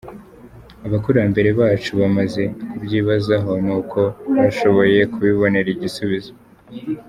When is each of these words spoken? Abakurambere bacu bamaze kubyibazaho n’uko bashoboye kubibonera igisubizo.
Abakurambere 0.85 1.49
bacu 1.59 1.91
bamaze 2.01 2.43
kubyibazaho 2.77 3.51
n’uko 3.65 3.99
bashoboye 4.39 4.99
kubibonera 5.13 5.69
igisubizo. 5.75 6.31